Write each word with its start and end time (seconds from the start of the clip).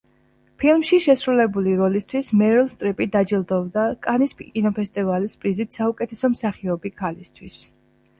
ფილმში 0.61 0.97
შესრულებული 1.07 1.73
როლისთვის 1.81 2.29
მერილ 2.39 2.71
სტრიპი 2.75 3.07
დაჯილდოვდა 3.15 3.83
კანის 4.07 4.33
კინოფესტივალის 4.39 5.37
პრიზით 5.45 5.79
საუკეთესო 5.79 6.31
მსახიობი 6.37 6.93
ქალისთვის. 7.03 7.61